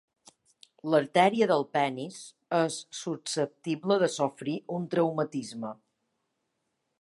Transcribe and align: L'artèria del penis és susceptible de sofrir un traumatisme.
L'artèria 0.93 1.47
del 1.51 1.65
penis 1.77 2.17
és 2.61 2.77
susceptible 3.01 3.99
de 4.05 4.09
sofrir 4.15 4.57
un 4.79 4.89
traumatisme. 4.95 5.77